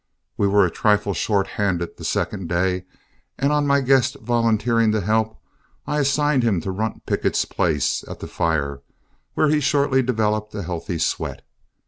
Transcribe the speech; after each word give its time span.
We 0.35 0.47
were 0.47 0.65
a 0.65 0.71
trifle 0.71 1.13
short 1.13 1.45
handed 1.45 1.97
the 1.97 2.03
second 2.03 2.49
day, 2.49 2.85
and 3.37 3.51
on 3.53 3.67
my 3.67 3.81
guest 3.81 4.15
volunteering 4.15 4.91
to 4.93 5.01
help, 5.01 5.39
I 5.85 5.99
assigned 5.99 6.41
him 6.41 6.59
to 6.61 6.71
Runt 6.71 7.05
Pickett's 7.05 7.45
place 7.45 8.03
at 8.07 8.19
the 8.19 8.25
fire, 8.27 8.81
where 9.35 9.49
he 9.49 9.59
shortly 9.59 10.01
developed 10.01 10.55
a 10.55 10.63
healthy 10.63 10.97
sweat. 10.97 11.43